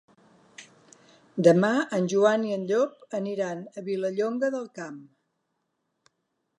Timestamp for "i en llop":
2.49-3.05